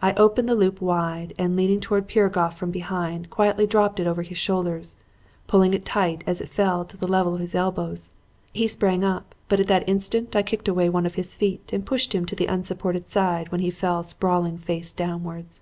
[0.00, 4.22] I opened the loop wide, and leaning towards Piragoff from behind, quietly dropped it over
[4.22, 4.94] his shoulders,
[5.48, 8.12] pulling it tight as it fell to the level of his elbows.
[8.52, 11.84] He sprang up, but at that instant I kicked away one of his feet and
[11.84, 15.60] pushed him to the unsupported side, when he fell sprawling face downwards.